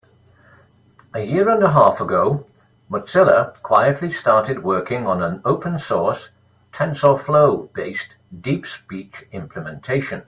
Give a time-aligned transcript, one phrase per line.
[1.13, 2.47] A year and a half ago,
[2.89, 6.29] Mozilla quietly started working on an open source,
[6.73, 10.19] TensorFlow-based DeepSpeech implementation.